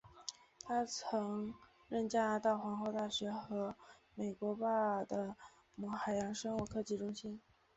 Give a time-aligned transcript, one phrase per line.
[0.63, 1.53] 他曾
[1.87, 3.75] 任职加拿大皇后大学和
[4.15, 5.35] 美国巴尔的
[5.75, 7.39] 摩海洋生物科技中心。